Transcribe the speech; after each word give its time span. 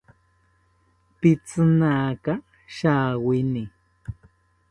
Pitzinaka 1.19 2.33
shawini 2.75 3.63